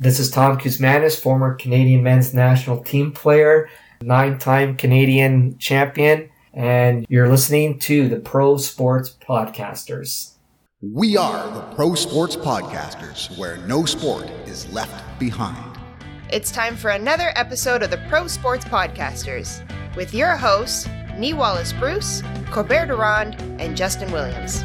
This 0.00 0.18
is 0.18 0.28
Tom 0.28 0.58
Kuzmanis, 0.58 1.20
former 1.20 1.54
Canadian 1.54 2.02
men's 2.02 2.34
national 2.34 2.82
team 2.82 3.12
player, 3.12 3.68
nine 4.02 4.38
time 4.38 4.76
Canadian 4.76 5.56
champion, 5.58 6.30
and 6.52 7.06
you're 7.08 7.28
listening 7.28 7.78
to 7.80 8.08
the 8.08 8.16
Pro 8.18 8.56
Sports 8.56 9.16
Podcasters. 9.26 10.32
We 10.82 11.16
are 11.16 11.48
the 11.54 11.60
Pro 11.76 11.94
Sports 11.94 12.34
Podcasters, 12.34 13.38
where 13.38 13.56
no 13.68 13.84
sport 13.84 14.28
is 14.46 14.68
left 14.72 15.18
behind. 15.20 15.78
It's 16.28 16.50
time 16.50 16.74
for 16.74 16.90
another 16.90 17.32
episode 17.36 17.84
of 17.84 17.90
the 17.90 18.04
Pro 18.08 18.26
Sports 18.26 18.64
Podcasters 18.64 19.62
with 19.94 20.12
your 20.12 20.34
hosts, 20.34 20.88
Nee 21.16 21.34
Wallace 21.34 21.72
Bruce, 21.72 22.20
Corbert 22.50 22.86
Durand, 22.86 23.40
and 23.60 23.76
Justin 23.76 24.10
Williams. 24.10 24.64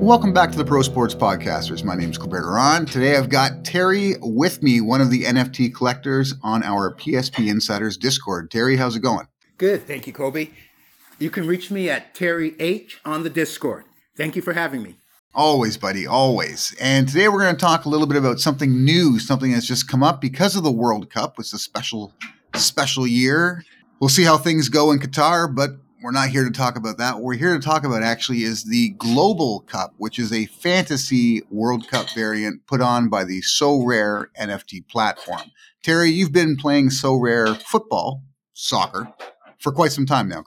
Welcome 0.00 0.32
back 0.32 0.52
to 0.52 0.56
the 0.56 0.64
Pro 0.64 0.82
Sports 0.82 1.12
Podcasters. 1.12 1.82
My 1.82 1.96
name 1.96 2.10
is 2.10 2.18
Colbert 2.18 2.42
Duran. 2.42 2.86
Today 2.86 3.16
I've 3.16 3.28
got 3.28 3.64
Terry 3.64 4.14
with 4.20 4.62
me, 4.62 4.80
one 4.80 5.00
of 5.00 5.10
the 5.10 5.24
NFT 5.24 5.74
collectors 5.74 6.34
on 6.40 6.62
our 6.62 6.94
PSP 6.94 7.50
Insiders 7.50 7.96
Discord. 7.96 8.48
Terry, 8.48 8.76
how's 8.76 8.94
it 8.94 9.00
going? 9.00 9.26
Good, 9.58 9.88
thank 9.88 10.06
you, 10.06 10.12
Kobe. 10.12 10.50
You 11.18 11.30
can 11.30 11.48
reach 11.48 11.72
me 11.72 11.90
at 11.90 12.14
Terry 12.14 12.54
H 12.60 13.00
on 13.04 13.24
the 13.24 13.28
Discord. 13.28 13.86
Thank 14.16 14.36
you 14.36 14.40
for 14.40 14.52
having 14.52 14.84
me. 14.84 14.98
Always, 15.34 15.76
buddy, 15.76 16.06
always. 16.06 16.76
And 16.80 17.08
today 17.08 17.28
we're 17.28 17.42
going 17.42 17.56
to 17.56 17.60
talk 17.60 17.84
a 17.84 17.88
little 17.88 18.06
bit 18.06 18.16
about 18.16 18.38
something 18.38 18.84
new, 18.84 19.18
something 19.18 19.50
that's 19.50 19.66
just 19.66 19.88
come 19.88 20.04
up 20.04 20.20
because 20.20 20.54
of 20.54 20.62
the 20.62 20.70
World 20.70 21.10
Cup. 21.10 21.34
It's 21.40 21.52
a 21.52 21.58
special, 21.58 22.14
special 22.54 23.04
year. 23.04 23.64
We'll 23.98 24.08
see 24.10 24.22
how 24.22 24.38
things 24.38 24.68
go 24.68 24.92
in 24.92 25.00
Qatar, 25.00 25.52
but 25.52 25.72
we're 26.02 26.12
not 26.12 26.28
here 26.28 26.44
to 26.44 26.50
talk 26.50 26.76
about 26.76 26.98
that. 26.98 27.14
What 27.14 27.24
we're 27.24 27.34
here 27.34 27.54
to 27.54 27.64
talk 27.64 27.84
about 27.84 28.02
actually 28.02 28.42
is 28.42 28.64
the 28.64 28.90
Global 28.90 29.60
Cup, 29.60 29.94
which 29.98 30.18
is 30.18 30.32
a 30.32 30.46
fantasy 30.46 31.42
World 31.50 31.88
Cup 31.88 32.06
variant 32.14 32.66
put 32.66 32.80
on 32.80 33.08
by 33.08 33.24
the 33.24 33.40
Sorare 33.40 34.26
NFT 34.38 34.86
platform. 34.88 35.50
Terry, 35.82 36.10
you've 36.10 36.32
been 36.32 36.56
playing 36.56 36.90
Sorare 36.90 37.60
football, 37.62 38.22
soccer, 38.52 39.12
for 39.58 39.72
quite 39.72 39.92
some 39.92 40.06
time 40.06 40.28
now. 40.28 40.44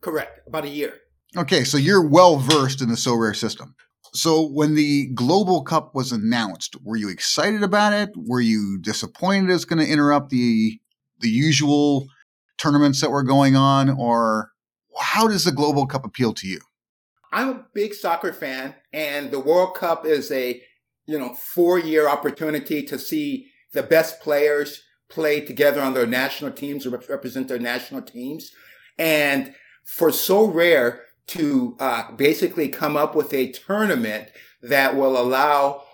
Correct, 0.00 0.46
about 0.46 0.64
a 0.64 0.68
year. 0.68 0.98
Okay, 1.36 1.64
so 1.64 1.78
you're 1.78 2.06
well 2.06 2.36
versed 2.36 2.82
in 2.82 2.88
the 2.88 2.94
Sorare 2.94 3.36
system. 3.36 3.74
So 4.12 4.44
when 4.44 4.74
the 4.74 5.06
Global 5.14 5.62
Cup 5.62 5.94
was 5.94 6.10
announced, 6.10 6.76
were 6.82 6.96
you 6.96 7.08
excited 7.08 7.62
about 7.62 7.92
it? 7.92 8.10
Were 8.16 8.40
you 8.40 8.78
disappointed 8.80 9.50
it's 9.50 9.64
going 9.64 9.84
to 9.84 9.90
interrupt 9.90 10.30
the 10.30 10.80
the 11.20 11.28
usual 11.28 12.06
tournaments 12.56 13.02
that 13.02 13.10
were 13.10 13.22
going 13.22 13.54
on 13.54 13.90
or 13.90 14.50
how 15.00 15.26
does 15.26 15.44
the 15.44 15.52
Global 15.52 15.86
Cup 15.86 16.04
appeal 16.04 16.32
to 16.34 16.46
you? 16.46 16.60
I'm 17.32 17.48
a 17.48 17.66
big 17.74 17.94
soccer 17.94 18.32
fan 18.32 18.74
and 18.92 19.30
the 19.30 19.40
World 19.40 19.74
Cup 19.74 20.04
is 20.04 20.30
a, 20.30 20.62
you 21.06 21.18
know, 21.18 21.30
4-year 21.30 22.08
opportunity 22.08 22.82
to 22.84 22.98
see 22.98 23.50
the 23.72 23.82
best 23.82 24.20
players 24.20 24.82
play 25.08 25.40
together 25.40 25.80
on 25.80 25.94
their 25.94 26.06
national 26.06 26.52
teams 26.52 26.86
or 26.86 26.90
represent 26.90 27.48
their 27.48 27.58
national 27.58 28.02
teams. 28.02 28.52
And 28.98 29.54
for 29.84 30.10
Sorare 30.10 31.00
to 31.28 31.76
uh, 31.78 32.12
basically 32.12 32.68
come 32.68 32.96
up 32.96 33.14
with 33.14 33.32
a 33.32 33.52
tournament 33.52 34.28
that 34.62 34.96
will 34.96 35.16
allow 35.20 35.84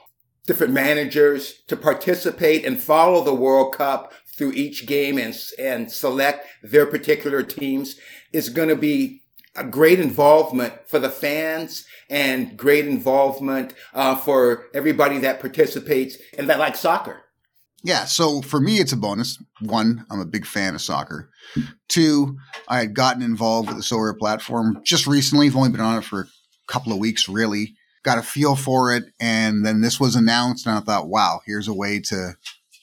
different 0.47 0.73
managers 0.73 1.63
to 1.67 1.77
participate 1.77 2.65
and 2.65 2.81
follow 2.81 3.23
the 3.23 3.35
World 3.35 3.75
Cup 3.75 4.13
through 4.37 4.53
each 4.53 4.87
game 4.87 5.19
and, 5.19 5.37
and 5.59 5.91
select 5.91 6.47
their 6.63 6.87
particular 6.87 7.43
teams 7.43 7.97
is 8.33 8.49
going 8.49 8.69
to 8.69 8.77
be 8.77 9.23
a 9.55 9.65
great 9.65 9.99
involvement 9.99 10.75
for 10.87 10.99
the 10.99 11.09
fans 11.09 11.87
and 12.11 12.57
great 12.57 12.87
involvement 12.87 13.73
uh, 13.95 14.15
for 14.15 14.67
everybody 14.75 15.19
that 15.19 15.41
participates 15.41 16.19
and 16.37 16.49
that 16.49 16.59
likes 16.59 16.81
soccer. 16.81 17.23
Yeah, 17.83 18.05
so 18.05 18.43
for 18.43 18.61
me, 18.61 18.79
it's 18.79 18.93
a 18.93 18.97
bonus. 18.97 19.43
One, 19.61 20.05
I'm 20.11 20.21
a 20.21 20.27
big 20.27 20.45
fan 20.45 20.75
of 20.75 20.83
soccer. 20.83 21.31
Two, 21.89 22.37
I 22.69 22.79
had 22.79 22.95
gotten 22.95 23.23
involved 23.23 23.69
with 23.69 23.77
the 23.77 23.83
Sorare 23.83 24.19
platform 24.19 24.81
just 24.83 25.07
recently. 25.07 25.47
I've 25.47 25.57
only 25.57 25.71
been 25.71 25.81
on 25.81 25.99
it 25.99 26.05
for 26.05 26.23
a 26.23 26.27
couple 26.67 26.93
of 26.93 26.99
weeks, 26.99 27.29
really. 27.29 27.77
Got 28.03 28.19
a 28.19 28.23
feel 28.23 28.57
for 28.57 28.95
it. 28.95 29.05
And 29.21 29.65
then 29.65 29.83
this 29.83 30.01
was 30.01 30.17
announced, 30.17 30.67
and 30.67 30.77
I 30.77 30.81
thought, 30.81 31.09
wow, 31.09 31.43
here's 31.47 31.69
a 31.69 31.75
way 31.75 32.01
to 32.01 32.33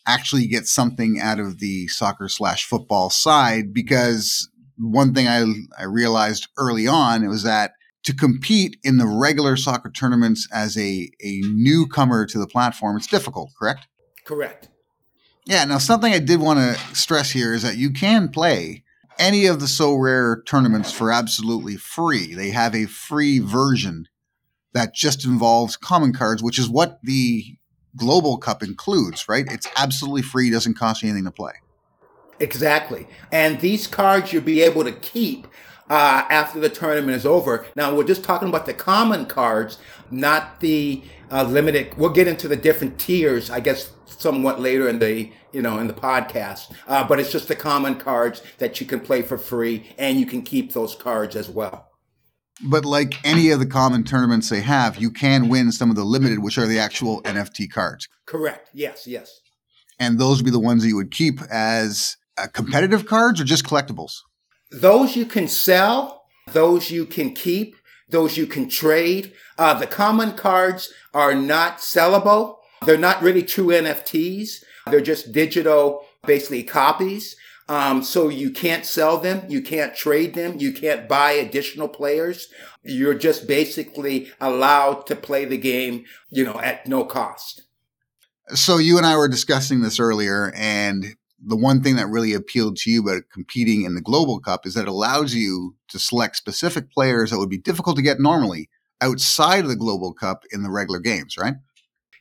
actually 0.05 0.47
get 0.47 0.67
something 0.67 1.19
out 1.19 1.39
of 1.39 1.59
the 1.59 1.87
soccer 1.87 2.27
slash 2.27 2.65
football 2.65 3.09
side. 3.09 3.73
Because 3.73 4.49
one 4.77 5.13
thing 5.13 5.27
I, 5.27 5.45
I 5.77 5.85
realized 5.85 6.47
early 6.57 6.87
on 6.87 7.27
was 7.27 7.43
that 7.43 7.73
to 8.03 8.13
compete 8.13 8.77
in 8.83 8.97
the 8.97 9.07
regular 9.07 9.55
soccer 9.55 9.89
tournaments 9.89 10.47
as 10.51 10.77
a, 10.77 11.09
a 11.23 11.41
newcomer 11.45 12.25
to 12.25 12.37
the 12.37 12.47
platform, 12.47 12.97
it's 12.97 13.07
difficult, 13.07 13.51
correct? 13.57 13.87
Correct. 14.25 14.69
Yeah. 15.45 15.63
Now, 15.65 15.77
something 15.77 16.13
I 16.13 16.19
did 16.19 16.39
want 16.39 16.59
to 16.59 16.95
stress 16.95 17.31
here 17.31 17.53
is 17.53 17.63
that 17.63 17.77
you 17.77 17.91
can 17.91 18.29
play 18.29 18.83
any 19.19 19.45
of 19.45 19.59
the 19.59 19.67
Sorare 19.67 20.45
tournaments 20.45 20.91
for 20.91 21.11
absolutely 21.11 21.77
free. 21.77 22.33
They 22.33 22.49
have 22.49 22.75
a 22.75 22.85
free 22.87 23.39
version 23.39 24.07
that 24.73 24.93
just 24.93 25.25
involves 25.25 25.77
common 25.77 26.13
cards, 26.13 26.41
which 26.41 26.59
is 26.59 26.69
what 26.69 26.99
the 27.03 27.57
Global 27.95 28.37
Cup 28.37 28.63
includes, 28.63 29.27
right? 29.29 29.45
It's 29.51 29.67
absolutely 29.75 30.23
free, 30.23 30.49
doesn't 30.49 30.77
cost 30.77 31.03
you 31.03 31.09
anything 31.09 31.25
to 31.25 31.31
play. 31.31 31.53
Exactly. 32.39 33.07
And 33.31 33.59
these 33.59 33.87
cards 33.87 34.33
you'll 34.33 34.43
be 34.43 34.61
able 34.61 34.83
to 34.83 34.91
keep 34.91 35.47
uh, 35.89 36.25
after 36.29 36.59
the 36.59 36.69
tournament 36.69 37.15
is 37.15 37.25
over. 37.25 37.65
Now, 37.75 37.93
we're 37.93 38.03
just 38.03 38.23
talking 38.23 38.49
about 38.49 38.65
the 38.65 38.73
common 38.73 39.25
cards, 39.25 39.77
not 40.09 40.59
the 40.59 41.03
uh, 41.31 41.43
limited. 41.43 41.95
We'll 41.97 42.09
get 42.09 42.27
into 42.27 42.47
the 42.47 42.55
different 42.55 42.99
tiers, 42.99 43.49
I 43.49 43.59
guess, 43.59 43.91
somewhat 44.05 44.59
later 44.59 44.87
in 44.87 44.99
the 44.99 45.31
you 45.51 45.61
know 45.61 45.79
in 45.79 45.87
the 45.87 45.93
podcast. 45.93 46.73
Uh, 46.87 47.07
but 47.07 47.19
it's 47.19 47.31
just 47.31 47.47
the 47.47 47.55
common 47.55 47.95
cards 47.95 48.41
that 48.57 48.79
you 48.79 48.87
can 48.87 48.99
play 48.99 49.21
for 49.21 49.37
free, 49.37 49.93
and 49.97 50.19
you 50.19 50.25
can 50.25 50.41
keep 50.41 50.73
those 50.73 50.95
cards 50.95 51.35
as 51.35 51.49
well. 51.49 51.92
But 52.65 52.85
like 52.85 53.13
any 53.25 53.49
of 53.51 53.59
the 53.59 53.65
common 53.65 54.03
tournaments 54.03 54.49
they 54.49 54.61
have, 54.61 54.97
you 54.97 55.11
can 55.11 55.49
win 55.49 55.71
some 55.71 55.89
of 55.89 55.95
the 55.95 56.03
limited, 56.03 56.39
which 56.39 56.57
are 56.57 56.65
the 56.65 56.79
actual 56.79 57.21
NFT 57.23 57.71
cards. 57.71 58.07
Correct. 58.25 58.69
Yes. 58.73 59.05
Yes. 59.05 59.41
And 59.99 60.19
those 60.19 60.37
would 60.37 60.45
be 60.45 60.51
the 60.51 60.59
ones 60.59 60.83
that 60.83 60.89
you 60.89 60.95
would 60.95 61.11
keep 61.11 61.41
as 61.51 62.17
uh, 62.37 62.47
competitive 62.51 63.05
cards 63.05 63.39
or 63.39 63.43
just 63.43 63.65
collectibles. 63.65 64.21
Those 64.71 65.15
you 65.15 65.25
can 65.25 65.47
sell. 65.47 66.23
Those 66.51 66.89
you 66.89 67.05
can 67.05 67.33
keep. 67.33 67.75
Those 68.09 68.37
you 68.37 68.47
can 68.47 68.69
trade. 68.69 69.33
Uh, 69.57 69.73
the 69.73 69.87
common 69.87 70.33
cards 70.33 70.91
are 71.13 71.35
not 71.35 71.77
sellable. 71.77 72.57
They're 72.85 72.97
not 72.97 73.21
really 73.21 73.43
true 73.43 73.67
NFTs. 73.67 74.63
They're 74.87 75.01
just 75.01 75.31
digital, 75.31 76.05
basically 76.25 76.63
copies. 76.63 77.35
Um, 77.69 78.03
so 78.03 78.29
you 78.29 78.51
can't 78.51 78.85
sell 78.85 79.17
them. 79.17 79.43
You 79.47 79.61
can't 79.61 79.95
trade 79.95 80.33
them. 80.33 80.59
You 80.59 80.73
can't 80.73 81.07
buy 81.07 81.31
additional 81.31 81.87
players. 81.87 82.49
You're 82.83 83.13
just 83.13 83.47
basically 83.47 84.31
allowed 84.41 85.07
to 85.07 85.15
play 85.15 85.45
the 85.45 85.57
game, 85.57 86.05
you 86.29 86.43
know, 86.43 86.59
at 86.59 86.87
no 86.87 87.05
cost. 87.05 87.63
So 88.49 88.77
you 88.77 88.97
and 88.97 89.05
I 89.05 89.15
were 89.15 89.29
discussing 89.29 89.81
this 89.81 89.99
earlier 89.99 90.51
and 90.55 91.15
the 91.45 91.57
one 91.57 91.81
thing 91.81 91.95
that 91.97 92.07
really 92.07 92.33
appealed 92.33 92.77
to 92.77 92.89
you 92.89 93.01
about 93.01 93.23
competing 93.31 93.83
in 93.83 93.95
the 93.95 94.01
Global 94.01 94.39
Cup 94.39 94.65
is 94.65 94.73
that 94.75 94.83
it 94.83 94.87
allows 94.87 95.33
you 95.33 95.75
to 95.89 95.99
select 95.99 96.37
specific 96.37 96.91
players 96.91 97.31
that 97.31 97.39
would 97.39 97.49
be 97.49 97.57
difficult 97.57 97.95
to 97.97 98.01
get 98.01 98.19
normally 98.19 98.69
outside 99.01 99.63
of 99.63 99.69
the 99.69 99.75
Global 99.75 100.13
Cup 100.13 100.43
in 100.51 100.63
the 100.63 100.69
regular 100.69 100.99
games, 100.99 101.37
right? 101.37 101.55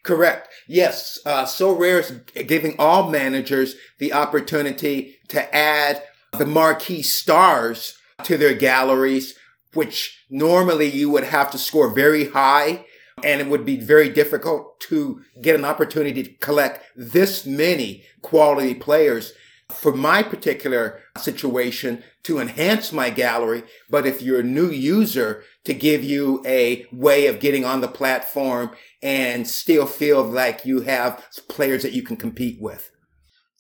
Correct. 0.03 0.49
Yes. 0.67 1.19
Uh, 1.25 1.45
Sorare 1.45 2.01
is 2.01 2.45
giving 2.47 2.75
all 2.79 3.11
managers 3.11 3.77
the 3.99 4.13
opportunity 4.13 5.19
to 5.29 5.55
add 5.55 6.03
the 6.37 6.47
marquee 6.47 7.03
stars 7.03 7.97
to 8.25 8.37
their 8.37 8.55
galleries, 8.55 9.39
which 9.75 10.25
normally 10.29 10.91
you 10.91 11.11
would 11.11 11.25
have 11.25 11.51
to 11.53 11.59
score 11.59 11.89
very 11.91 12.31
high 12.31 12.85
and 13.23 13.41
it 13.41 13.47
would 13.47 13.65
be 13.65 13.79
very 13.79 14.09
difficult 14.09 14.81
to 14.81 15.23
get 15.41 15.55
an 15.55 15.65
opportunity 15.65 16.23
to 16.23 16.33
collect 16.35 16.85
this 16.97 17.47
many 17.47 18.05
quality 18.23 18.75
players 18.75 19.33
for 19.73 19.93
my 19.93 20.23
particular 20.23 21.01
situation 21.19 22.03
to 22.25 22.39
enhance 22.39 22.93
my 22.93 23.11
gallery. 23.11 23.65
But 23.91 24.07
if 24.07 24.23
you're 24.23 24.41
a 24.41 24.45
new 24.45 24.71
user, 24.71 25.45
to 25.65 25.75
give 25.75 26.03
you 26.03 26.43
a 26.47 26.87
way 26.93 27.27
of 27.27 27.41
getting 27.41 27.65
on 27.65 27.81
the 27.81 27.89
platform 27.89 28.71
and 29.03 29.47
still 29.49 29.87
feel 29.87 30.23
like 30.23 30.65
you 30.65 30.81
have 30.83 31.25
players 31.49 31.83
that 31.83 31.93
you 31.93 32.03
can 32.03 32.17
compete 32.17 32.61
with. 32.61 32.91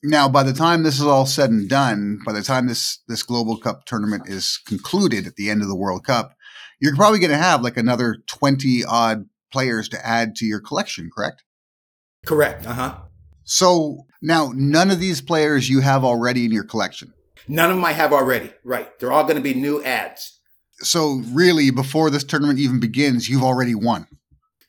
Now, 0.05 0.29
by 0.29 0.43
the 0.43 0.53
time 0.53 0.83
this 0.83 0.99
is 0.99 1.07
all 1.07 1.27
said 1.27 1.51
and 1.51 1.69
done, 1.69 2.19
by 2.27 2.33
the 2.33 2.43
time 2.43 2.67
this 2.67 2.99
this 3.07 3.23
Global 3.23 3.57
Cup 3.57 3.85
tournament 3.85 4.25
is 4.29 4.59
concluded 4.67 5.27
at 5.27 5.37
the 5.37 5.49
end 5.49 5.63
of 5.63 5.69
the 5.69 5.77
World 5.77 6.05
Cup, 6.05 6.35
you're 6.81 6.97
probably 6.97 7.21
going 7.21 7.31
to 7.31 7.37
have 7.37 7.63
like 7.63 7.77
another 7.77 8.17
20 8.27 8.85
odd 8.85 9.27
players 9.53 9.89
to 9.91 10.05
add 10.05 10.35
to 10.37 10.45
your 10.45 10.61
collection, 10.61 11.09
correct? 11.15 11.45
Correct. 12.27 12.67
Uh 12.67 12.73
huh. 12.73 12.99
So 13.53 14.07
now 14.23 14.51
none 14.55 14.91
of 14.91 14.99
these 14.99 15.21
players 15.21 15.69
you 15.69 15.81
have 15.81 16.07
already 16.07 16.47
in 16.47 16.53
your 16.53 16.65
collection. 16.65 17.13
None 17.49 17.69
of 17.69 17.77
them 17.77 17.85
I 17.85 17.93
have 17.93 18.11
already. 18.11 18.51
Right. 18.65 18.99
They're 18.99 19.13
all 19.13 19.25
going 19.25 19.37
to 19.37 19.43
be 19.43 19.53
new 19.53 19.85
ads. 19.85 20.41
So 20.79 21.23
really, 21.33 21.71
before 21.71 22.09
this 22.09 22.25
tournament 22.25 22.59
even 22.59 22.81
begins, 22.81 23.29
you've 23.29 23.43
already 23.43 23.75
won. 23.75 24.07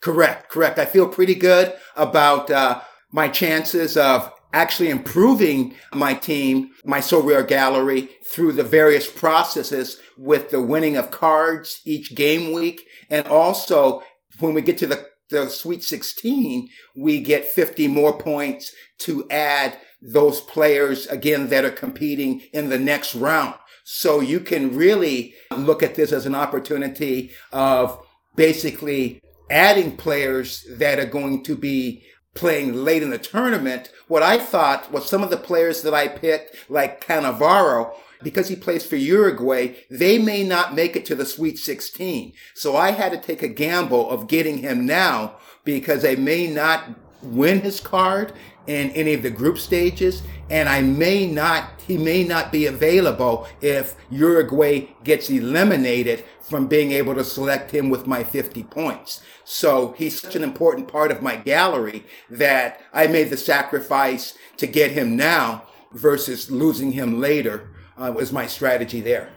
Correct. 0.01 0.49
Correct. 0.49 0.79
I 0.79 0.85
feel 0.85 1.07
pretty 1.07 1.33
good 1.33 1.73
about 1.95 2.51
uh, 2.51 2.81
my 3.09 3.29
chances 3.29 3.95
of 3.95 4.29
actually 4.51 4.89
improving 4.89 5.75
my 5.93 6.13
team, 6.13 6.71
my 6.83 6.99
Sorare 6.99 7.47
gallery 7.47 8.09
through 8.33 8.51
the 8.51 8.63
various 8.63 9.09
processes 9.09 9.97
with 10.17 10.49
the 10.49 10.61
winning 10.61 10.97
of 10.97 11.09
cards 11.09 11.79
each 11.85 12.15
game 12.15 12.51
week. 12.51 12.81
And 13.09 13.25
also 13.27 14.03
when 14.39 14.53
we 14.53 14.61
get 14.61 14.77
to 14.79 14.87
the, 14.87 15.07
the 15.33 15.49
Sweet 15.49 15.83
16, 15.83 16.69
we 16.95 17.19
get 17.19 17.45
50 17.45 17.87
more 17.87 18.17
points 18.17 18.73
to 18.99 19.27
add 19.29 19.77
those 20.01 20.39
players 20.41 21.07
again 21.07 21.49
that 21.49 21.65
are 21.65 21.71
competing 21.71 22.41
in 22.53 22.69
the 22.69 22.79
next 22.79 23.15
round. 23.15 23.55
So 23.83 24.21
you 24.21 24.39
can 24.39 24.75
really 24.75 25.33
look 25.57 25.83
at 25.83 25.95
this 25.95 26.11
as 26.11 26.25
an 26.25 26.35
opportunity 26.35 27.31
of 27.51 27.99
basically 28.35 29.19
adding 29.49 29.97
players 29.97 30.65
that 30.77 30.99
are 30.99 31.05
going 31.05 31.43
to 31.43 31.55
be 31.55 32.03
playing 32.33 32.73
late 32.73 33.03
in 33.03 33.09
the 33.09 33.17
tournament. 33.17 33.91
What 34.07 34.23
I 34.23 34.37
thought 34.37 34.91
was 34.91 35.09
some 35.09 35.23
of 35.23 35.29
the 35.29 35.37
players 35.37 35.81
that 35.81 35.93
I 35.93 36.07
picked, 36.07 36.69
like 36.69 37.05
Cannavaro, 37.05 37.93
because 38.23 38.47
he 38.47 38.55
plays 38.55 38.85
for 38.85 38.95
Uruguay, 38.95 39.75
they 39.89 40.17
may 40.17 40.43
not 40.43 40.73
make 40.73 40.95
it 40.95 41.05
to 41.05 41.15
the 41.15 41.25
Sweet 41.25 41.59
16. 41.59 42.33
So 42.53 42.75
I 42.75 42.91
had 42.91 43.11
to 43.11 43.17
take 43.17 43.43
a 43.43 43.47
gamble 43.47 44.09
of 44.09 44.27
getting 44.27 44.59
him 44.59 44.85
now 44.85 45.35
because 45.63 46.01
they 46.01 46.15
may 46.15 46.47
not 46.47 46.89
win 47.21 47.61
his 47.61 47.79
card 47.79 48.33
in 48.67 48.91
any 48.91 49.13
of 49.13 49.23
the 49.23 49.29
group 49.29 49.57
stages 49.57 50.23
and 50.49 50.69
I 50.69 50.81
may 50.81 51.27
not 51.27 51.81
he 51.85 51.97
may 51.97 52.23
not 52.23 52.51
be 52.51 52.65
available 52.65 53.47
if 53.59 53.95
Uruguay 54.09 54.87
gets 55.03 55.29
eliminated 55.29 56.23
from 56.41 56.67
being 56.67 56.91
able 56.91 57.13
to 57.15 57.25
select 57.25 57.71
him 57.71 57.89
with 57.89 58.07
my 58.07 58.23
50 58.23 58.63
points. 58.63 59.21
So 59.43 59.93
he's 59.97 60.21
such 60.21 60.37
an 60.37 60.43
important 60.43 60.87
part 60.87 61.11
of 61.11 61.21
my 61.21 61.35
gallery 61.35 62.05
that 62.29 62.81
I 62.93 63.07
made 63.07 63.29
the 63.29 63.37
sacrifice 63.37 64.37
to 64.57 64.67
get 64.67 64.91
him 64.91 65.17
now 65.17 65.63
versus 65.91 66.49
losing 66.49 66.93
him 66.93 67.19
later 67.19 67.69
uh, 67.97 68.11
was 68.15 68.31
my 68.31 68.47
strategy 68.47 69.01
there. 69.01 69.29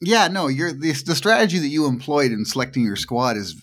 Yeah, 0.00 0.28
no, 0.28 0.48
you're 0.48 0.72
the, 0.72 0.92
the 0.92 1.14
strategy 1.14 1.58
that 1.58 1.68
you 1.68 1.86
employed 1.86 2.30
in 2.30 2.44
selecting 2.44 2.82
your 2.82 2.96
squad 2.96 3.36
is 3.36 3.60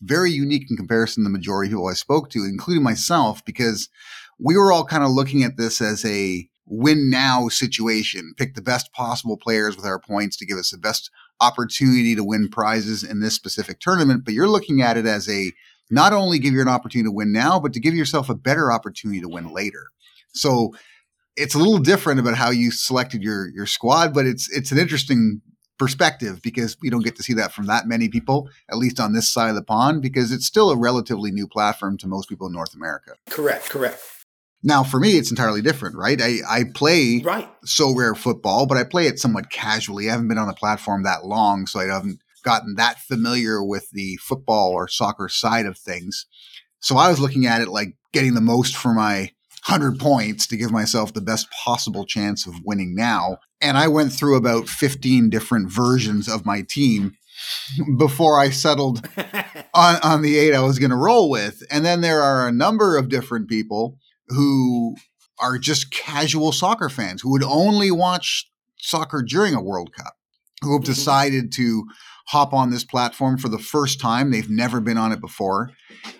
very 0.00 0.30
unique 0.30 0.70
in 0.70 0.76
comparison 0.76 1.22
to 1.22 1.28
the 1.28 1.32
majority 1.32 1.68
of 1.68 1.72
people 1.72 1.88
I 1.88 1.94
spoke 1.94 2.30
to, 2.30 2.44
including 2.44 2.82
myself, 2.82 3.44
because 3.44 3.88
we 4.38 4.56
were 4.56 4.72
all 4.72 4.84
kind 4.84 5.04
of 5.04 5.10
looking 5.10 5.42
at 5.42 5.56
this 5.56 5.80
as 5.80 6.04
a 6.04 6.48
win 6.66 7.10
now 7.10 7.48
situation, 7.48 8.34
pick 8.36 8.54
the 8.54 8.62
best 8.62 8.92
possible 8.92 9.36
players 9.36 9.76
with 9.76 9.86
our 9.86 10.00
points 10.00 10.36
to 10.36 10.46
give 10.46 10.58
us 10.58 10.70
the 10.70 10.78
best 10.78 11.10
opportunity 11.40 12.14
to 12.16 12.24
win 12.24 12.48
prizes 12.48 13.04
in 13.04 13.20
this 13.20 13.34
specific 13.34 13.78
tournament. 13.78 14.24
But 14.24 14.34
you're 14.34 14.48
looking 14.48 14.82
at 14.82 14.96
it 14.96 15.06
as 15.06 15.28
a 15.28 15.52
not 15.90 16.12
only 16.12 16.38
give 16.38 16.52
you 16.52 16.60
an 16.60 16.68
opportunity 16.68 17.08
to 17.08 17.12
win 17.12 17.32
now, 17.32 17.60
but 17.60 17.72
to 17.74 17.80
give 17.80 17.94
yourself 17.94 18.28
a 18.28 18.34
better 18.34 18.72
opportunity 18.72 19.20
to 19.20 19.28
win 19.28 19.52
later. 19.52 19.90
So 20.32 20.74
it's 21.36 21.54
a 21.54 21.58
little 21.58 21.78
different 21.78 22.20
about 22.20 22.34
how 22.34 22.50
you 22.50 22.70
selected 22.70 23.22
your 23.22 23.48
your 23.48 23.66
squad, 23.66 24.14
but 24.14 24.26
it's 24.26 24.50
it's 24.50 24.72
an 24.72 24.78
interesting 24.78 25.40
perspective 25.78 26.40
because 26.42 26.76
we 26.80 26.90
don't 26.90 27.04
get 27.04 27.16
to 27.16 27.22
see 27.22 27.34
that 27.34 27.52
from 27.52 27.66
that 27.66 27.86
many 27.86 28.08
people, 28.08 28.48
at 28.70 28.78
least 28.78 28.98
on 28.98 29.12
this 29.12 29.28
side 29.28 29.50
of 29.50 29.54
the 29.54 29.62
pond, 29.62 30.00
because 30.00 30.32
it's 30.32 30.46
still 30.46 30.70
a 30.70 30.76
relatively 30.76 31.30
new 31.30 31.46
platform 31.46 31.98
to 31.98 32.08
most 32.08 32.28
people 32.28 32.46
in 32.46 32.52
North 32.52 32.74
America. 32.74 33.12
Correct, 33.28 33.68
correct. 33.68 34.02
Now, 34.62 34.82
for 34.82 34.98
me, 34.98 35.18
it's 35.18 35.30
entirely 35.30 35.62
different, 35.62 35.96
right? 35.96 36.20
I, 36.20 36.38
I 36.48 36.64
play 36.74 37.20
right. 37.22 37.48
Sorare 37.64 38.16
football, 38.16 38.66
but 38.66 38.78
I 38.78 38.84
play 38.84 39.06
it 39.06 39.18
somewhat 39.18 39.50
casually. 39.50 40.08
I 40.08 40.12
haven't 40.12 40.28
been 40.28 40.38
on 40.38 40.48
the 40.48 40.54
platform 40.54 41.02
that 41.02 41.24
long, 41.24 41.66
so 41.66 41.78
I 41.78 41.84
haven't 41.84 42.20
gotten 42.42 42.74
that 42.76 42.98
familiar 43.00 43.62
with 43.62 43.90
the 43.90 44.16
football 44.16 44.70
or 44.70 44.88
soccer 44.88 45.28
side 45.28 45.66
of 45.66 45.78
things. 45.78 46.26
So 46.80 46.96
I 46.96 47.08
was 47.08 47.20
looking 47.20 47.46
at 47.46 47.60
it 47.60 47.68
like 47.68 47.96
getting 48.12 48.34
the 48.34 48.40
most 48.40 48.76
for 48.76 48.94
my 48.94 49.32
100 49.68 49.98
points 49.98 50.46
to 50.46 50.56
give 50.56 50.70
myself 50.70 51.12
the 51.12 51.20
best 51.20 51.48
possible 51.50 52.06
chance 52.06 52.46
of 52.46 52.54
winning 52.64 52.94
now. 52.94 53.38
And 53.60 53.76
I 53.76 53.88
went 53.88 54.12
through 54.12 54.36
about 54.36 54.68
15 54.68 55.28
different 55.28 55.72
versions 55.72 56.28
of 56.28 56.46
my 56.46 56.62
team 56.62 57.16
before 57.98 58.38
I 58.38 58.50
settled 58.50 59.08
on, 59.74 59.96
on 60.02 60.22
the 60.22 60.38
eight 60.38 60.54
I 60.54 60.60
was 60.60 60.78
going 60.78 60.90
to 60.90 60.96
roll 60.96 61.28
with. 61.28 61.62
And 61.70 61.84
then 61.84 62.00
there 62.00 62.22
are 62.22 62.46
a 62.46 62.52
number 62.52 62.96
of 62.96 63.08
different 63.08 63.48
people 63.48 63.98
who 64.28 64.94
are 65.40 65.58
just 65.58 65.90
casual 65.90 66.52
soccer 66.52 66.88
fans 66.88 67.22
who 67.22 67.32
would 67.32 67.42
only 67.42 67.90
watch 67.90 68.48
soccer 68.78 69.22
during 69.22 69.54
a 69.54 69.62
World 69.62 69.92
Cup, 69.92 70.14
who 70.62 70.74
have 70.74 70.82
mm-hmm. 70.82 70.92
decided 70.92 71.52
to 71.52 71.84
hop 72.28 72.52
on 72.52 72.70
this 72.70 72.84
platform 72.84 73.36
for 73.36 73.48
the 73.48 73.58
first 73.58 74.00
time. 74.00 74.30
They've 74.30 74.48
never 74.48 74.80
been 74.80 74.98
on 74.98 75.12
it 75.12 75.20
before 75.20 75.72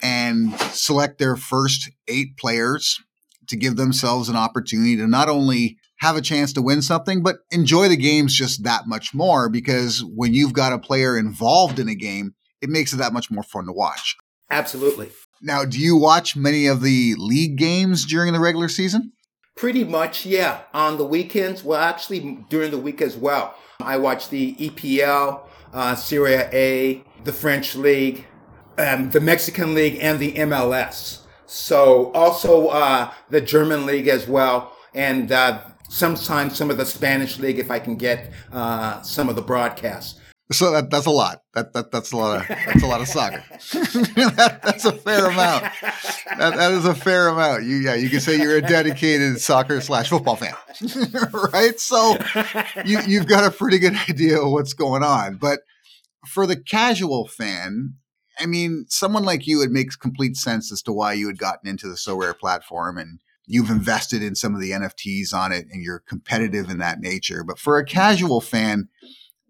and 0.03 0.53
select 0.73 1.19
their 1.19 1.37
first 1.37 1.91
eight 2.09 2.37
players 2.37 3.01
to 3.49 3.57
give 3.57 3.77
themselves 3.77 4.29
an 4.29 4.37
opportunity 4.37 4.97
to 4.97 5.07
not 5.07 5.29
only 5.29 5.79
have 5.99 6.17
a 6.17 6.23
chance 6.23 6.53
to 6.53 6.63
win 6.63 6.83
something, 6.83 7.23
but 7.23 7.39
enjoy 7.51 7.89
the 7.89 7.97
games 7.97 8.35
just 8.35 8.65
that 8.65 8.87
much 8.87 9.15
more 9.15 9.49
because 9.49 10.05
when 10.05 10.35
you've 10.35 10.53
got 10.53 10.73
a 10.73 10.79
player 10.79 11.17
involved 11.17 11.79
in 11.79 11.89
a 11.89 11.95
game, 11.95 12.35
it 12.61 12.69
makes 12.69 12.93
it 12.93 12.97
that 12.97 13.13
much 13.13 13.31
more 13.31 13.43
fun 13.43 13.67
to 13.67 13.73
watch. 13.73 14.17
Absolutely. 14.51 15.11
Now, 15.43 15.65
do 15.65 15.79
you 15.79 15.97
watch 15.97 16.37
many 16.37 16.67
of 16.67 16.83
the 16.83 17.15
league 17.19 17.57
games 17.57 18.05
during 18.05 18.33
the 18.33 18.41
regular 18.41 18.69
season? 18.69 19.13
Pretty 19.57 19.85
much, 19.85 20.27
yeah. 20.27 20.63
On 20.75 20.99
the 20.99 21.07
weekends, 21.07 21.65
well, 21.65 21.81
actually 21.81 22.45
during 22.49 22.71
the 22.71 22.79
week 22.79 23.01
as 23.01 23.17
well. 23.17 23.55
I 23.81 23.97
watch 23.97 24.29
the 24.29 24.55
EPL, 24.55 25.41
uh, 25.73 25.95
Serie 25.95 26.35
A, 26.35 27.05
the 27.25 27.33
French 27.33 27.75
League, 27.75 28.27
um, 28.79 29.11
the 29.11 29.21
Mexican 29.21 29.75
League, 29.75 29.99
and 30.01 30.19
the 30.19 30.33
MLS. 30.33 31.26
So 31.47 32.13
also 32.13 32.69
uh, 32.69 33.13
the 33.31 33.41
German 33.41 33.87
League 33.87 34.09
as 34.09 34.27
well, 34.27 34.77
and 34.95 35.31
uh, 35.31 35.63
sometimes 35.89 36.57
some 36.57 36.71
of 36.71 36.77
the 36.77 36.87
Spanish 36.87 37.39
League 37.39 37.59
if 37.59 37.71
I 37.71 37.79
can 37.79 37.97
get 37.97 38.33
uh, 38.53 39.01
some 39.03 39.29
of 39.29 39.37
the 39.37 39.43
broadcasts. 39.43 40.21
So 40.53 40.71
that, 40.71 40.91
that's 40.91 41.07
a 41.07 41.11
lot. 41.11 41.43
That, 41.55 41.73
that 41.73 41.91
that's 41.91 42.13
a 42.13 42.17
lot 42.17 42.41
of 42.41 42.49
that's 42.49 42.83
a 42.83 42.87
lot 42.87 43.01
of 43.01 43.09
soccer. 43.09 43.43
that, 43.51 44.61
that's 44.63 44.85
a 44.85 44.93
fair 44.93 45.27
amount. 45.27 45.65
That, 46.39 46.55
that 46.57 46.71
is 46.71 46.85
a 46.85 46.95
fair 46.95 47.29
amount. 47.29 47.65
You 47.65 47.77
yeah, 47.77 47.95
you 47.97 48.09
can 48.09 48.21
say 48.21 48.41
you're 48.41 48.57
a 48.57 48.63
dedicated 48.63 49.41
soccer 49.41 49.81
slash 49.81 50.09
football 50.09 50.37
fan, 50.37 50.55
right? 51.53 51.81
So 51.81 52.17
you 52.85 53.01
you've 53.09 53.27
got 53.27 53.45
a 53.45 53.51
pretty 53.51 53.81
good 53.81 53.97
idea 54.09 54.41
of 54.41 54.53
what's 54.53 54.73
going 54.73 55.03
on. 55.03 55.35
But 55.37 55.61
for 56.29 56.47
the 56.47 56.57
casual 56.57 57.27
fan, 57.27 57.95
I 58.39 58.47
mean, 58.47 58.87
someone 58.89 59.25
like 59.25 59.47
you, 59.47 59.63
it 59.63 59.71
makes 59.71 59.97
complete 59.97 60.37
sense 60.37 60.73
as 60.73 60.83
to 60.83 60.93
why 60.93 61.15
you 61.15 61.27
had 61.27 61.39
gotten 61.39 61.69
into 61.69 61.89
the 61.89 61.95
Sorare 61.95 62.39
platform 62.39 62.99
and 62.99 63.21
you've 63.47 63.71
invested 63.71 64.23
in 64.23 64.35
some 64.35 64.55
of 64.55 64.61
the 64.61 64.73
NFTs 64.73 65.33
on 65.33 65.53
it 65.53 65.67
and 65.71 65.83
you're 65.83 66.01
competitive 66.01 66.69
in 66.69 66.79
that 66.79 67.01
nature. 67.01 67.45
But 67.45 67.59
for 67.59 67.79
a 67.79 67.85
casual 67.85 68.41
fan 68.41 68.89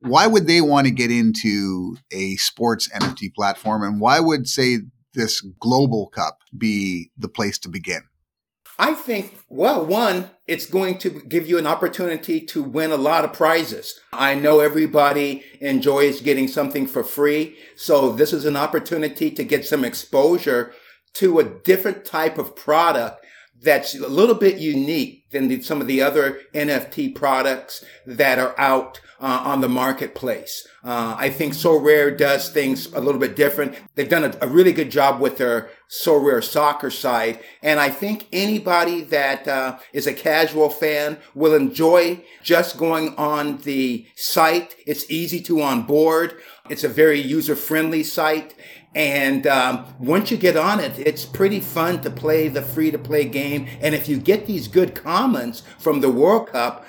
why 0.01 0.27
would 0.27 0.47
they 0.47 0.61
want 0.61 0.87
to 0.87 0.93
get 0.93 1.11
into 1.11 1.97
a 2.11 2.37
sports 2.37 2.89
NFT 2.89 3.35
platform? 3.35 3.83
And 3.83 4.01
why 4.01 4.21
would, 4.21 4.49
say, 4.49 4.79
this 5.15 5.41
Global 5.61 6.09
Cup 6.09 6.39
be 6.57 7.11
the 7.17 7.29
place 7.29 7.59
to 7.61 7.69
begin? 7.69 8.03
I 8.79 8.95
think, 8.95 9.39
well, 9.49 9.85
one, 9.85 10.31
it's 10.47 10.67
going 10.67 10.99
to 10.99 11.11
give 11.11 11.49
you 11.49 11.59
an 11.59 11.67
opportunity 11.67 12.41
to 12.41 12.63
win 12.63 12.93
a 12.93 12.97
lot 12.97 13.25
of 13.25 13.33
prizes. 13.33 13.99
I 14.13 14.35
know 14.35 14.61
everybody 14.61 15.45
enjoys 15.61 16.21
getting 16.21 16.47
something 16.47 16.87
for 16.87 17.03
free. 17.03 17.57
So 17.77 18.13
this 18.13 18.33
is 18.33 18.45
an 18.45 18.57
opportunity 18.57 19.31
to 19.31 19.45
get 19.45 19.65
some 19.65 19.85
exposure 19.85 20.73
to 21.15 21.39
a 21.39 21.45
different 21.45 22.05
type 22.05 22.37
of 22.37 22.55
product 22.55 23.25
that's 23.63 23.95
a 23.95 24.09
little 24.09 24.35
bit 24.35 24.59
unique 24.59 25.31
than 25.31 25.49
the, 25.49 25.63
some 25.63 25.81
of 25.81 25.87
the 25.87 26.03
other 26.03 26.41
NFT 26.55 27.15
products 27.15 27.85
that 28.07 28.39
are 28.39 28.55
out 28.59 29.01
uh, 29.21 29.43
on 29.45 29.61
the 29.61 29.69
marketplace. 29.69 30.67
Uh, 30.85 31.17
I 31.19 31.31
think 31.31 31.55
Sorare 31.55 32.17
does 32.17 32.51
things 32.51 32.93
a 32.93 33.01
little 33.01 33.21
bit 33.21 33.35
different. 33.35 33.75
They've 33.95 34.09
done 34.09 34.25
a, 34.25 34.37
a, 34.43 34.49
really 34.49 34.73
good 34.73 34.91
job 34.91 35.21
with 35.21 35.39
their 35.39 35.71
Sorare 35.89 36.43
soccer 36.43 36.91
side. 36.91 37.41
And 37.63 37.79
I 37.79 37.91
think 37.91 38.27
anybody 38.33 39.03
that 39.03 39.47
uh, 39.47 39.79
is 39.93 40.07
a 40.07 40.13
casual 40.13 40.69
fan 40.69 41.19
will 41.35 41.55
enjoy 41.55 42.25
just 42.43 42.77
going 42.77 43.15
on 43.17 43.59
the 43.59 44.07
site. 44.17 44.75
It's 44.87 45.09
easy 45.11 45.41
to 45.43 45.63
onboard. 45.63 46.41
It's 46.69 46.85
a 46.85 46.89
very 46.89 47.21
user 47.21 47.55
friendly 47.55 48.03
site. 48.03 48.55
And 48.95 49.47
um, 49.47 49.85
once 49.99 50.31
you 50.31 50.39
get 50.39 50.57
on 50.57 50.81
it, 50.81 50.99
it's 50.99 51.27
pretty 51.27 51.61
fun 51.61 52.01
to 52.01 52.11
play 52.11 52.49
the 52.49 52.63
free 52.63 52.91
to 52.91 52.99
play 52.99 53.27
game. 53.27 53.69
And 53.81 53.95
if 53.95 54.09
you 54.09 54.17
get 54.17 54.47
these 54.47 54.69
good 54.69 54.95
comments 54.95 55.63
from 55.79 56.01
the 56.01 56.11
World 56.11 56.49
Cup, 56.49 56.87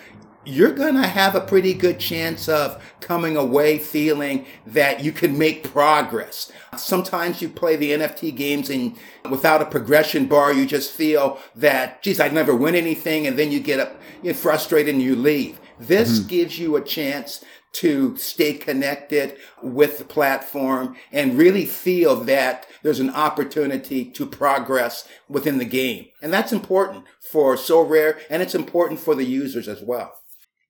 you're 0.48 0.72
going 0.72 0.96
to 0.96 1.08
have 1.08 1.36
a 1.36 1.42
pretty 1.42 1.74
good 1.74 2.00
chance 2.00 2.48
of 2.48 2.82
coming 3.02 3.36
away 3.36 3.78
feeling 3.78 4.46
that 4.66 5.04
you 5.04 5.12
can 5.12 5.38
make 5.38 5.72
progress. 5.72 6.52
Sometimes 6.78 7.42
you 7.42 7.50
play 7.50 7.76
the 7.76 7.92
NFT 7.92 8.36
games 8.36 8.70
and 8.70 8.96
without 9.30 9.62
a 9.62 9.66
progression 9.66 10.26
bar, 10.26 10.54
you 10.54 10.66
just 10.66 10.94
feel 10.94 11.38
that, 11.56 12.02
geez, 12.02 12.22
I 12.22 12.30
never 12.30 12.56
win 12.56 12.76
anything. 12.76 13.28
And 13.28 13.38
then 13.38 13.52
you 13.52 13.60
get 13.60 13.82
up, 13.82 14.00
you 14.24 14.32
get 14.32 14.38
frustrated 14.38 14.96
and 14.96 15.04
you 15.04 15.18
leave. 15.18 15.60
This 15.80 16.20
mm-hmm. 16.20 16.30
gives 16.30 16.58
you 16.58 16.78
a 16.78 16.82
chance 16.82 17.44
to 17.74 18.16
stay 18.16 18.54
connected 18.54 19.38
with 19.62 19.98
the 19.98 20.06
platform 20.06 20.96
and 21.12 21.38
really 21.38 21.66
feel 21.66 22.16
that 22.16 22.66
there's 22.82 23.02
an 23.02 23.10
opportunity 23.10 24.06
to 24.06 24.26
progress 24.26 25.08
within 25.28 25.58
the 25.58 25.66
game. 25.66 26.08
And 26.22 26.32
that's 26.32 26.54
important 26.54 27.04
for 27.20 27.56
Sorare 27.56 28.20
and 28.30 28.42
it's 28.42 28.56
important 28.56 29.02
for 29.02 29.14
the 29.14 29.26
users 29.26 29.68
as 29.68 29.82
well. 29.82 30.14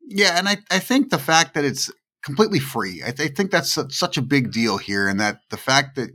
Yeah. 0.07 0.37
And 0.37 0.47
I, 0.47 0.57
I 0.71 0.79
think 0.79 1.09
the 1.09 1.19
fact 1.19 1.53
that 1.53 1.65
it's 1.65 1.91
completely 2.23 2.59
free, 2.59 3.03
I, 3.05 3.11
th- 3.11 3.29
I 3.29 3.33
think 3.33 3.51
that's 3.51 3.77
a, 3.77 3.89
such 3.89 4.17
a 4.17 4.21
big 4.21 4.51
deal 4.51 4.77
here. 4.77 5.07
And 5.07 5.19
that 5.19 5.41
the 5.49 5.57
fact 5.57 5.95
that 5.95 6.09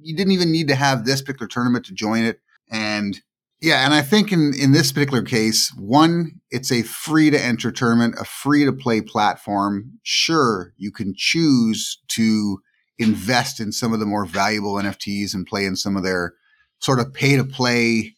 you 0.00 0.16
didn't 0.16 0.32
even 0.32 0.52
need 0.52 0.68
to 0.68 0.74
have 0.74 1.04
this 1.04 1.22
particular 1.22 1.48
tournament 1.48 1.86
to 1.86 1.94
join 1.94 2.24
it. 2.24 2.40
And 2.70 3.20
yeah, 3.60 3.84
and 3.84 3.94
I 3.94 4.02
think 4.02 4.32
in 4.32 4.52
in 4.58 4.72
this 4.72 4.90
particular 4.90 5.22
case, 5.22 5.72
one, 5.78 6.40
it's 6.50 6.72
a 6.72 6.82
free 6.82 7.30
to 7.30 7.40
enter 7.40 7.70
tournament, 7.70 8.16
a 8.18 8.24
free 8.24 8.64
to 8.64 8.72
play 8.72 9.00
platform. 9.00 10.00
Sure, 10.02 10.72
you 10.76 10.90
can 10.90 11.14
choose 11.16 12.00
to 12.08 12.58
invest 12.98 13.60
in 13.60 13.70
some 13.70 13.92
of 13.92 14.00
the 14.00 14.06
more 14.06 14.26
valuable 14.26 14.74
NFTs 14.74 15.32
and 15.34 15.46
play 15.46 15.64
in 15.64 15.76
some 15.76 15.96
of 15.96 16.02
their 16.02 16.34
sort 16.80 16.98
of 16.98 17.14
pay 17.14 17.36
to 17.36 17.44
play 17.44 18.14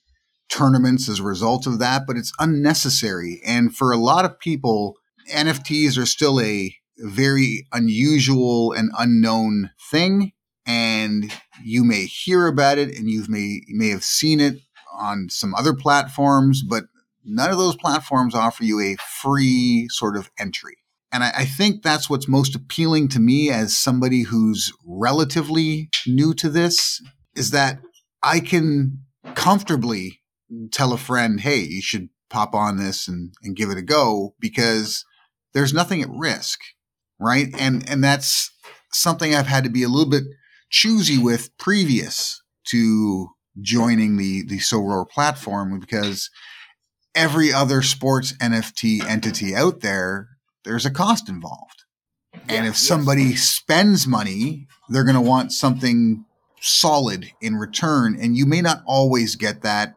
tournaments 0.48 1.08
as 1.08 1.18
a 1.18 1.24
result 1.24 1.66
of 1.66 1.78
that, 1.78 2.02
but 2.06 2.16
it's 2.16 2.32
unnecessary. 2.38 3.40
And 3.44 3.74
for 3.74 3.92
a 3.92 3.98
lot 3.98 4.24
of 4.24 4.38
people, 4.38 4.96
NFTs 5.32 5.98
are 5.98 6.06
still 6.06 6.40
a 6.40 6.74
very 6.98 7.66
unusual 7.72 8.72
and 8.72 8.90
unknown 8.98 9.70
thing. 9.90 10.32
And 10.66 11.32
you 11.62 11.84
may 11.84 12.06
hear 12.06 12.46
about 12.46 12.78
it 12.78 12.96
and 12.96 13.10
you 13.10 13.24
may, 13.28 13.60
may 13.68 13.88
have 13.88 14.04
seen 14.04 14.40
it 14.40 14.60
on 14.96 15.28
some 15.28 15.54
other 15.54 15.74
platforms, 15.74 16.62
but 16.62 16.84
none 17.24 17.50
of 17.50 17.58
those 17.58 17.76
platforms 17.76 18.34
offer 18.34 18.64
you 18.64 18.80
a 18.80 18.96
free 18.96 19.88
sort 19.90 20.16
of 20.16 20.30
entry. 20.38 20.76
And 21.12 21.22
I, 21.22 21.32
I, 21.38 21.44
think 21.44 21.82
that's 21.82 22.10
what's 22.10 22.28
most 22.28 22.54
appealing 22.56 23.08
to 23.08 23.20
me 23.20 23.50
as 23.50 23.76
somebody 23.76 24.22
who's 24.22 24.72
relatively 24.84 25.88
new 26.06 26.34
to 26.34 26.48
this 26.48 27.00
is 27.36 27.50
that 27.52 27.80
I 28.22 28.40
can 28.40 29.04
comfortably 29.34 30.20
tell 30.72 30.92
a 30.92 30.98
friend, 30.98 31.40
hey, 31.40 31.60
you 31.60 31.82
should 31.82 32.08
pop 32.30 32.54
on 32.54 32.78
this 32.78 33.06
and, 33.06 33.32
and 33.42 33.56
give 33.56 33.70
it 33.70 33.78
a 33.78 33.82
go 33.82 34.34
because 34.40 35.04
there's 35.54 35.72
nothing 35.72 36.02
at 36.02 36.10
risk. 36.10 36.60
Right. 37.18 37.48
And 37.58 37.88
and 37.88 38.02
that's 38.02 38.50
something 38.92 39.34
I've 39.34 39.46
had 39.46 39.64
to 39.64 39.70
be 39.70 39.82
a 39.82 39.88
little 39.88 40.10
bit 40.10 40.24
choosy 40.70 41.16
with 41.16 41.56
previous 41.58 42.42
to 42.68 43.28
joining 43.60 44.16
the 44.16 44.42
the 44.42 44.58
Sorare 44.58 45.08
platform 45.08 45.78
because 45.78 46.30
every 47.14 47.52
other 47.52 47.82
sports 47.82 48.32
NFT 48.34 49.04
entity 49.04 49.54
out 49.54 49.80
there, 49.80 50.28
there's 50.64 50.84
a 50.84 50.90
cost 50.90 51.28
involved. 51.28 51.84
And 52.48 52.66
if 52.66 52.76
somebody 52.76 53.36
spends 53.36 54.06
money, 54.06 54.66
they're 54.88 55.04
going 55.04 55.14
to 55.14 55.20
want 55.20 55.52
something 55.52 56.24
solid 56.60 57.30
in 57.40 57.56
return. 57.56 58.18
And 58.20 58.36
you 58.36 58.44
may 58.44 58.60
not 58.60 58.82
always 58.86 59.36
get 59.36 59.62
that. 59.62 59.94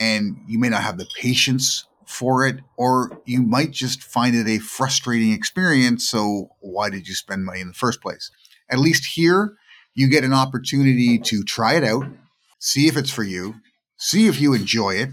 And 0.00 0.38
you 0.46 0.58
may 0.58 0.68
not 0.68 0.82
have 0.82 0.98
the 0.98 1.08
patience 1.16 1.87
for 2.08 2.46
it, 2.46 2.60
or 2.76 3.20
you 3.26 3.42
might 3.42 3.70
just 3.70 4.02
find 4.02 4.34
it 4.34 4.48
a 4.48 4.58
frustrating 4.58 5.32
experience. 5.32 6.08
So, 6.08 6.50
why 6.60 6.90
did 6.90 7.06
you 7.06 7.14
spend 7.14 7.44
money 7.44 7.60
in 7.60 7.68
the 7.68 7.74
first 7.74 8.00
place? 8.00 8.30
At 8.70 8.78
least 8.78 9.04
here, 9.14 9.56
you 9.94 10.08
get 10.08 10.24
an 10.24 10.32
opportunity 10.32 11.18
to 11.18 11.42
try 11.42 11.74
it 11.74 11.84
out, 11.84 12.04
see 12.58 12.86
if 12.86 12.96
it's 12.96 13.10
for 13.10 13.24
you, 13.24 13.56
see 13.98 14.26
if 14.26 14.40
you 14.40 14.54
enjoy 14.54 14.94
it. 14.94 15.10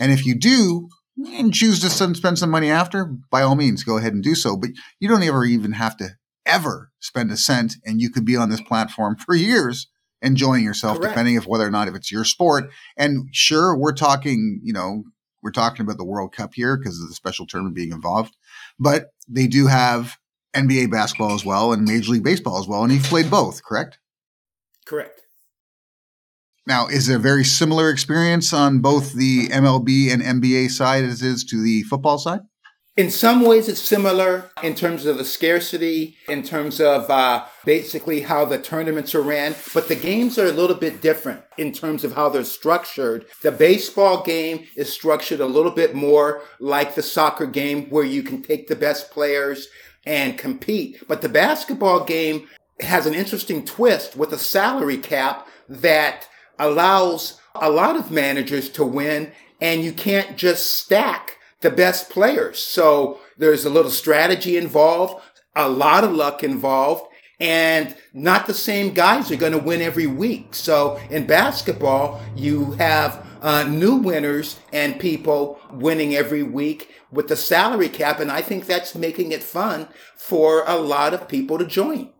And 0.00 0.12
if 0.12 0.24
you 0.24 0.34
do, 0.34 0.88
and 1.26 1.52
choose 1.52 1.80
to 1.80 1.90
spend 1.90 2.38
some 2.38 2.50
money 2.50 2.70
after, 2.70 3.04
by 3.30 3.42
all 3.42 3.56
means, 3.56 3.82
go 3.82 3.96
ahead 3.96 4.12
and 4.12 4.22
do 4.22 4.34
so. 4.34 4.56
But 4.56 4.70
you 5.00 5.08
don't 5.08 5.22
ever 5.22 5.44
even 5.44 5.72
have 5.72 5.96
to 5.96 6.10
ever 6.46 6.90
spend 7.00 7.30
a 7.30 7.36
cent, 7.36 7.74
and 7.84 8.00
you 8.00 8.10
could 8.10 8.24
be 8.24 8.36
on 8.36 8.50
this 8.50 8.60
platform 8.60 9.16
for 9.26 9.34
years 9.34 9.88
enjoying 10.20 10.64
yourself, 10.64 10.98
Correct. 10.98 11.12
depending 11.12 11.36
of 11.36 11.46
whether 11.46 11.66
or 11.66 11.70
not 11.70 11.88
if 11.88 11.94
it's 11.94 12.10
your 12.10 12.24
sport. 12.24 12.70
And 12.96 13.28
sure, 13.32 13.76
we're 13.76 13.92
talking, 13.92 14.60
you 14.64 14.72
know, 14.72 15.04
we're 15.48 15.52
talking 15.52 15.82
about 15.82 15.96
the 15.96 16.04
World 16.04 16.34
Cup 16.34 16.52
here 16.52 16.76
because 16.76 17.00
of 17.00 17.08
the 17.08 17.14
special 17.14 17.46
tournament 17.46 17.74
being 17.74 17.92
involved, 17.92 18.36
but 18.78 19.12
they 19.26 19.46
do 19.46 19.66
have 19.66 20.18
NBA 20.54 20.90
basketball 20.90 21.32
as 21.32 21.44
well 21.44 21.72
and 21.72 21.84
Major 21.84 22.12
League 22.12 22.24
Baseball 22.24 22.58
as 22.58 22.68
well, 22.68 22.84
and 22.84 22.92
you've 22.92 23.04
played 23.04 23.30
both, 23.30 23.64
correct? 23.64 23.98
Correct. 24.84 25.22
Now, 26.66 26.86
is 26.86 27.08
it 27.08 27.16
a 27.16 27.18
very 27.18 27.44
similar 27.44 27.88
experience 27.88 28.52
on 28.52 28.80
both 28.80 29.14
the 29.14 29.48
MLB 29.48 30.12
and 30.12 30.20
NBA 30.20 30.70
side 30.70 31.04
as 31.04 31.22
is 31.22 31.44
to 31.44 31.62
the 31.62 31.82
football 31.84 32.18
side? 32.18 32.40
In 32.98 33.12
some 33.12 33.42
ways, 33.42 33.68
it's 33.68 33.80
similar 33.80 34.50
in 34.60 34.74
terms 34.74 35.06
of 35.06 35.18
the 35.18 35.24
scarcity, 35.24 36.16
in 36.28 36.42
terms 36.42 36.80
of 36.80 37.08
uh, 37.08 37.44
basically 37.64 38.22
how 38.22 38.44
the 38.44 38.58
tournaments 38.58 39.14
are 39.14 39.22
ran, 39.22 39.54
but 39.72 39.86
the 39.86 39.94
games 39.94 40.36
are 40.36 40.46
a 40.46 40.52
little 40.52 40.74
bit 40.74 41.00
different 41.00 41.44
in 41.56 41.72
terms 41.72 42.02
of 42.02 42.14
how 42.14 42.28
they're 42.28 42.42
structured. 42.42 43.26
The 43.42 43.52
baseball 43.52 44.24
game 44.24 44.66
is 44.74 44.92
structured 44.92 45.38
a 45.38 45.46
little 45.46 45.70
bit 45.70 45.94
more 45.94 46.42
like 46.58 46.96
the 46.96 47.02
soccer 47.04 47.46
game, 47.46 47.88
where 47.88 48.02
you 48.02 48.24
can 48.24 48.42
take 48.42 48.66
the 48.66 48.74
best 48.74 49.12
players 49.12 49.68
and 50.04 50.36
compete. 50.36 51.00
But 51.06 51.22
the 51.22 51.28
basketball 51.28 52.02
game 52.02 52.48
has 52.80 53.06
an 53.06 53.14
interesting 53.14 53.64
twist 53.64 54.16
with 54.16 54.32
a 54.32 54.38
salary 54.38 54.98
cap 54.98 55.46
that 55.68 56.28
allows 56.58 57.40
a 57.54 57.70
lot 57.70 57.94
of 57.94 58.10
managers 58.10 58.68
to 58.70 58.84
win 58.84 59.30
and 59.60 59.84
you 59.84 59.92
can't 59.92 60.36
just 60.36 60.72
stack 60.72 61.37
the 61.60 61.70
best 61.70 62.10
players. 62.10 62.58
So 62.58 63.20
there's 63.36 63.64
a 63.64 63.70
little 63.70 63.90
strategy 63.90 64.56
involved, 64.56 65.22
a 65.54 65.68
lot 65.68 66.04
of 66.04 66.12
luck 66.12 66.44
involved, 66.44 67.04
and 67.40 67.96
not 68.12 68.46
the 68.46 68.54
same 68.54 68.94
guys 68.94 69.30
are 69.30 69.36
going 69.36 69.52
to 69.52 69.58
win 69.58 69.80
every 69.80 70.06
week. 70.06 70.54
So 70.54 71.00
in 71.10 71.26
basketball, 71.26 72.20
you 72.36 72.72
have 72.72 73.24
uh, 73.40 73.64
new 73.64 73.96
winners 73.96 74.58
and 74.72 74.98
people 74.98 75.60
winning 75.70 76.14
every 76.14 76.42
week 76.42 76.92
with 77.12 77.28
the 77.28 77.36
salary 77.36 77.88
cap. 77.88 78.18
And 78.18 78.30
I 78.30 78.42
think 78.42 78.66
that's 78.66 78.94
making 78.94 79.32
it 79.32 79.42
fun 79.42 79.88
for 80.16 80.64
a 80.66 80.76
lot 80.76 81.14
of 81.14 81.28
people 81.28 81.58
to 81.58 81.64
join. 81.64 82.12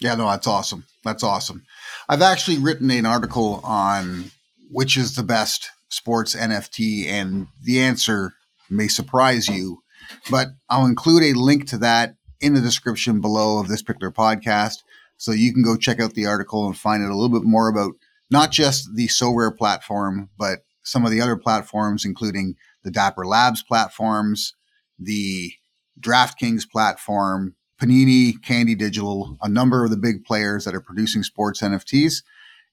Yeah, 0.00 0.14
no, 0.16 0.28
that's 0.28 0.46
awesome. 0.46 0.84
That's 1.04 1.22
awesome. 1.22 1.62
I've 2.08 2.22
actually 2.22 2.58
written 2.58 2.90
an 2.90 3.06
article 3.06 3.60
on 3.62 4.30
which 4.70 4.96
is 4.96 5.16
the 5.16 5.22
best 5.22 5.70
sports 5.88 6.34
NFT, 6.34 7.06
and 7.06 7.48
the 7.62 7.80
answer 7.80 8.32
may 8.70 8.88
surprise 8.88 9.48
you, 9.48 9.82
but 10.30 10.48
I'll 10.68 10.86
include 10.86 11.22
a 11.22 11.38
link 11.38 11.66
to 11.68 11.78
that 11.78 12.14
in 12.40 12.54
the 12.54 12.60
description 12.60 13.20
below 13.20 13.58
of 13.58 13.68
this 13.68 13.82
particular 13.82 14.12
podcast. 14.12 14.78
So 15.16 15.32
you 15.32 15.52
can 15.52 15.62
go 15.62 15.76
check 15.76 16.00
out 16.00 16.14
the 16.14 16.26
article 16.26 16.66
and 16.66 16.76
find 16.76 17.02
out 17.04 17.10
a 17.10 17.16
little 17.16 17.38
bit 17.38 17.46
more 17.46 17.68
about 17.68 17.92
not 18.30 18.50
just 18.50 18.88
the 18.94 19.08
Sorare 19.08 19.56
platform, 19.56 20.30
but 20.38 20.60
some 20.82 21.04
of 21.04 21.10
the 21.10 21.20
other 21.20 21.36
platforms, 21.36 22.04
including 22.04 22.54
the 22.82 22.90
Dapper 22.90 23.26
Labs 23.26 23.62
platforms, 23.62 24.54
the 24.98 25.52
DraftKings 26.00 26.68
platform, 26.70 27.54
Panini, 27.80 28.40
Candy 28.42 28.74
Digital, 28.74 29.36
a 29.42 29.48
number 29.48 29.84
of 29.84 29.90
the 29.90 29.96
big 29.96 30.24
players 30.24 30.64
that 30.64 30.74
are 30.74 30.80
producing 30.80 31.22
sports 31.22 31.60
NFTs, 31.60 32.22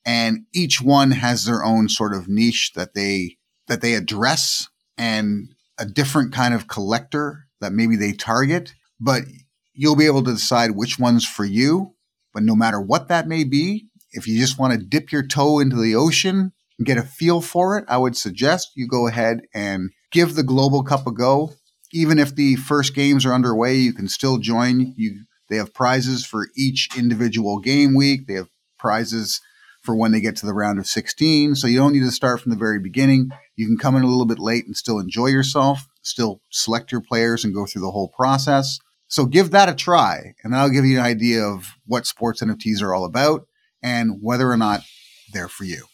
and 0.06 0.46
each 0.54 0.82
one 0.82 1.12
has 1.12 1.46
their 1.46 1.63
own 1.63 1.89
sort 1.89 2.13
of 2.13 2.27
niche 2.27 2.72
that 2.75 2.94
they 2.94 3.38
that 3.68 3.82
they 3.82 3.94
address 3.94 4.70
and 4.98 5.50
a 5.80 5.86
different 5.86 6.34
kind 6.34 6.54
of 6.54 6.68
collector 6.68 7.48
that 7.62 7.74
maybe 7.74 7.96
they 7.96 8.14
target, 8.14 8.74
but 9.00 9.24
you'll 9.74 9.96
be 9.96 10.06
able 10.06 10.24
to 10.24 10.34
decide 10.34 10.72
which 10.72 11.00
one's 11.00 11.26
for 11.26 11.46
you. 11.46 11.94
But 12.34 12.44
no 12.44 12.56
matter 12.56 12.80
what 12.80 13.08
that 13.08 13.28
may 13.28 13.44
be, 13.44 13.88
if 14.12 14.28
you 14.28 14.40
just 14.40 14.60
want 14.60 14.74
to 14.74 14.86
dip 14.86 15.12
your 15.12 15.26
toe 15.26 15.60
into 15.60 15.76
the 15.76 15.96
ocean 15.96 16.52
and 16.78 16.86
get 16.86 16.98
a 16.98 17.04
feel 17.04 17.42
for 17.42 17.78
it, 17.78 17.86
I 17.88 17.98
would 17.98 18.16
suggest 18.16 18.72
you 18.76 18.88
go 18.88 19.08
ahead 19.08 19.42
and 19.54 19.92
give 20.12 20.36
the 20.36 20.44
Global 20.44 20.84
Cup 20.84 21.08
a 21.08 21.12
go. 21.12 21.54
even 21.94 22.20
if 22.20 22.36
the 22.36 22.56
first 22.58 22.94
games 22.94 23.26
are 23.26 23.34
underway, 23.34 23.76
you 23.76 23.94
can 23.94 24.08
still 24.08 24.38
join. 24.38 24.94
You 24.98 25.24
they 25.50 25.56
have 25.56 25.74
prizes 25.74 26.26
for 26.26 26.48
each 26.58 26.90
individual 26.98 27.60
game 27.60 27.96
week. 27.96 28.28
They 28.28 28.34
have 28.34 28.50
prizes 28.78 29.42
for 29.88 29.96
when 29.96 30.12
they 30.12 30.20
get 30.20 30.36
to 30.36 30.46
the 30.46 30.53
round 30.53 30.79
of 30.79 30.86
16. 30.86 31.56
So 31.56 31.65
you 31.65 31.79
don't 31.79 31.94
need 31.94 32.01
to 32.01 32.12
start 32.12 32.41
from 32.41 32.50
the 32.50 32.58
very 32.58 32.77
beginning. 32.77 33.32
You 33.56 33.65
can 33.65 33.77
come 33.77 33.96
in 33.96 34.03
a 34.03 34.08
little 34.08 34.25
bit 34.25 34.38
late 34.38 34.65
and 34.65 34.75
still 34.75 35.00
enjoy 35.00 35.27
yourself, 35.27 35.88
still 36.01 36.41
select 36.50 36.91
your 36.91 37.00
players 37.00 37.46
and 37.46 37.53
go 37.53 37.65
through 37.65 37.84
the 37.84 37.91
whole 37.91 38.10
process. 38.10 38.79
So 39.08 39.25
give 39.25 39.51
that 39.51 39.70
a 39.70 39.74
try, 39.74 40.34
and 40.44 40.51
that'll 40.51 40.72
give 40.72 40.84
you 40.84 41.00
an 41.00 41.06
idea 41.06 41.41
of 41.41 41.75
what 41.86 42.06
sports 42.06 42.44
NFTs 42.44 42.82
are 42.82 42.94
all 42.94 43.06
about 43.06 43.48
and 43.82 44.20
whether 44.22 44.51
or 44.51 44.58
not 44.58 44.82
they're 45.32 45.48
for 45.48 45.63
you. 45.63 45.86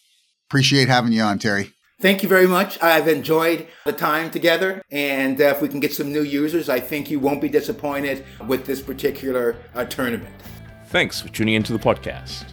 Appreciate 0.50 0.88
having 0.88 1.14
you 1.14 1.22
on, 1.22 1.38
Terry. 1.38 1.74
Thank 2.02 2.24
you 2.24 2.30
very 2.30 2.48
much. 2.48 2.82
I've 2.82 3.08
enjoyed 3.08 3.68
the 3.86 3.94
time 3.94 4.32
together. 4.32 4.82
And 4.92 5.40
uh, 5.40 5.46
if 5.46 5.62
we 5.62 5.70
can 5.70 5.80
get 5.80 5.94
some 5.94 6.12
new 6.12 6.24
users, 6.24 6.68
I 6.68 6.80
think 6.80 7.12
you 7.12 7.20
won't 7.20 7.42
be 7.42 7.50
disappointed 7.50 8.26
with 8.48 8.66
this 8.66 8.82
particular 8.82 9.56
uh, 9.76 9.86
tournament. 9.86 10.34
Thanks 10.88 11.22
for 11.22 11.30
tuning 11.30 11.54
into 11.54 11.72
the 11.72 11.80
podcast. 11.80 12.53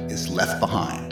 is 0.11 0.27
left 0.29 0.59
behind. 0.59 1.10